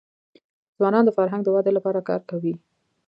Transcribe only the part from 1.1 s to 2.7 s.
فرهنګ د ودي لپاره کار کوي.